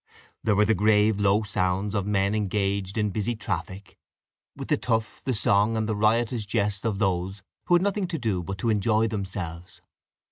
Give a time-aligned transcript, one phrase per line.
[0.43, 3.99] There were the grave low sounds of men engaged in busy traffic,
[4.55, 8.17] with the tough, the song, and the riotous jest of those who had nothing to
[8.17, 9.79] do but to enjoy themselves.